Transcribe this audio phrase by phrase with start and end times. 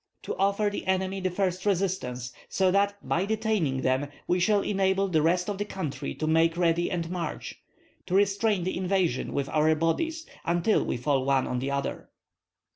[0.23, 5.07] To offer the enemy the first resistance, so that by detaining them we shall enable
[5.07, 7.61] the rest of the country to make ready and march,
[8.07, 12.09] to restrain the invasion with our bodies until we fall one on the other."